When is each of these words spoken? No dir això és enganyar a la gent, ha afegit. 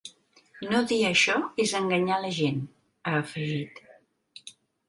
No 0.71 0.79
dir 0.91 0.97
això 1.09 1.35
és 1.65 1.75
enganyar 1.81 2.17
a 2.17 2.19
la 2.25 2.33
gent, 2.39 2.59
ha 3.11 3.15
afegit. 3.21 3.83